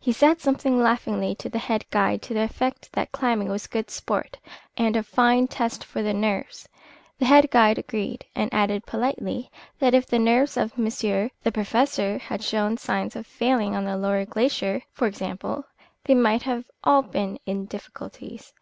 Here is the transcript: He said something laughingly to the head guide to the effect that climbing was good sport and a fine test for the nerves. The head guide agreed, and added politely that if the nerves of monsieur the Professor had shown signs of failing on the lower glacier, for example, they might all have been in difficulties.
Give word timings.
He 0.00 0.12
said 0.12 0.40
something 0.40 0.80
laughingly 0.80 1.34
to 1.34 1.50
the 1.50 1.58
head 1.58 1.84
guide 1.90 2.22
to 2.22 2.32
the 2.32 2.40
effect 2.40 2.90
that 2.94 3.12
climbing 3.12 3.50
was 3.50 3.66
good 3.66 3.90
sport 3.90 4.38
and 4.78 4.96
a 4.96 5.02
fine 5.02 5.46
test 5.46 5.84
for 5.84 6.00
the 6.02 6.14
nerves. 6.14 6.66
The 7.18 7.26
head 7.26 7.50
guide 7.50 7.76
agreed, 7.76 8.24
and 8.34 8.48
added 8.54 8.86
politely 8.86 9.50
that 9.78 9.92
if 9.92 10.06
the 10.06 10.18
nerves 10.18 10.56
of 10.56 10.78
monsieur 10.78 11.28
the 11.42 11.52
Professor 11.52 12.16
had 12.16 12.42
shown 12.42 12.78
signs 12.78 13.14
of 13.14 13.26
failing 13.26 13.76
on 13.76 13.84
the 13.84 13.98
lower 13.98 14.24
glacier, 14.24 14.80
for 14.90 15.06
example, 15.06 15.66
they 16.06 16.14
might 16.14 16.48
all 16.82 17.02
have 17.02 17.12
been 17.12 17.38
in 17.44 17.66
difficulties. 17.66 18.54